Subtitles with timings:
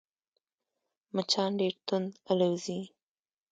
[1.15, 2.79] مچان ډېر تند الوزي